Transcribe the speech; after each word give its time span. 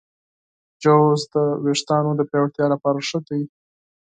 چارمغز 0.81 1.21
د 1.33 1.35
ویښتانو 1.65 2.11
د 2.15 2.21
پیاوړتیا 2.29 2.65
لپاره 2.73 2.99
ښه 3.07 3.19
دی. 3.27 3.41